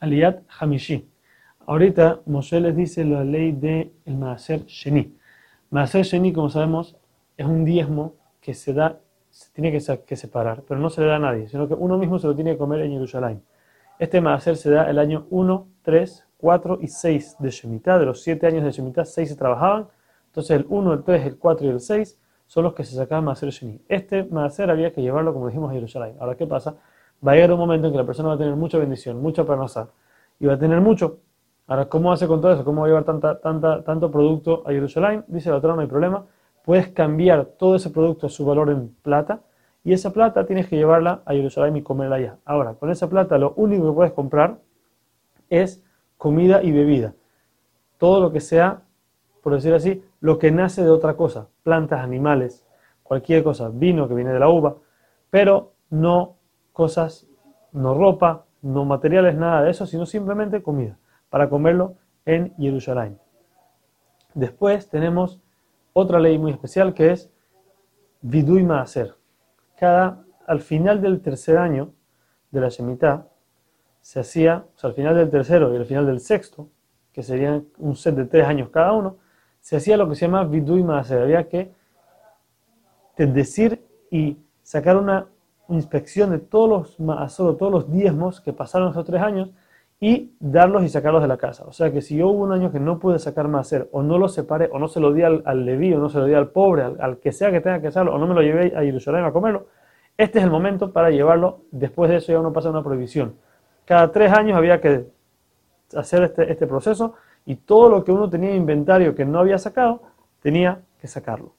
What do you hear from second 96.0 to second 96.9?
se lo di al pobre,